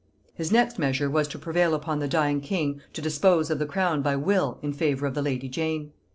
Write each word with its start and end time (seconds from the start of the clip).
His 0.33 0.51
next 0.51 0.79
measure 0.79 1.11
was 1.11 1.27
to 1.27 1.37
prevail 1.37 1.75
upon 1.75 1.99
the 1.99 2.07
dying 2.07 2.41
king 2.41 2.81
to 2.93 3.03
dispose 3.03 3.51
of 3.51 3.59
the 3.59 3.67
crown 3.67 4.01
by 4.01 4.15
will 4.15 4.57
in 4.63 4.73
favor 4.73 5.05
of 5.05 5.13
the 5.13 5.21
lady 5.21 5.47
Jane. 5.47 5.91